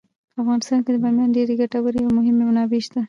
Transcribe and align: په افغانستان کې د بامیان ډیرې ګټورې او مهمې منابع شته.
په 0.33 0.37
افغانستان 0.43 0.79
کې 0.83 0.91
د 0.93 0.97
بامیان 1.03 1.29
ډیرې 1.37 1.53
ګټورې 1.61 1.99
او 2.03 2.11
مهمې 2.17 2.43
منابع 2.47 2.79
شته. 2.85 2.99